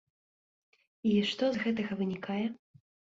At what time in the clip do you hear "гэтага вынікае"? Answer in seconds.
1.65-2.39